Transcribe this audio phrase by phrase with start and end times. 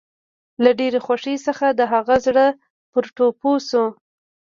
[0.63, 2.45] له ډېرې خوښۍ څخه د هغه زړه
[2.91, 3.85] پر ټوپو شو